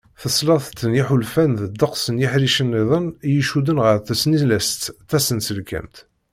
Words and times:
Tesleḍt 0.21 0.77
n 0.89 0.91
yiḥulfan 0.97 1.51
d 1.59 1.61
ddeqs 1.71 2.03
n 2.09 2.21
yiḥricen-nniḍen 2.21 3.05
i 3.29 3.31
icudden 3.41 3.81
ɣer 3.85 3.95
tesnilest 4.07 4.81
tasenselkamt. 5.09 5.95